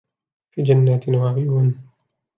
في 0.51 0.63
جنات 0.63 1.09
وعيون 1.09 1.81